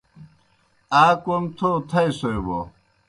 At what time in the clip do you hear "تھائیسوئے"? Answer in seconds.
1.89-2.39